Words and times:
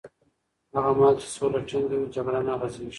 هغه 0.75 0.91
مهال 0.97 1.15
چې 1.21 1.27
سوله 1.35 1.59
ټینګه 1.69 1.95
وي، 1.99 2.07
جګړه 2.15 2.39
نه 2.47 2.53
غځېږي. 2.59 2.89